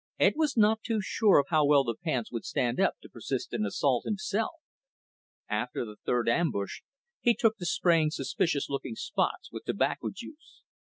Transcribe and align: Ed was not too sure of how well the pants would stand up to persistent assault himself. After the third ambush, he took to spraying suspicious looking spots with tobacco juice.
Ed 0.19 0.33
was 0.35 0.57
not 0.57 0.81
too 0.81 0.99
sure 0.99 1.37
of 1.37 1.49
how 1.49 1.63
well 1.63 1.83
the 1.83 1.93
pants 1.93 2.31
would 2.31 2.43
stand 2.43 2.79
up 2.79 2.95
to 3.03 3.07
persistent 3.09 3.67
assault 3.67 4.03
himself. 4.03 4.53
After 5.47 5.85
the 5.85 5.97
third 6.03 6.27
ambush, 6.27 6.81
he 7.19 7.35
took 7.35 7.57
to 7.57 7.67
spraying 7.67 8.09
suspicious 8.09 8.67
looking 8.67 8.95
spots 8.95 9.51
with 9.51 9.65
tobacco 9.65 10.09
juice. 10.11 10.63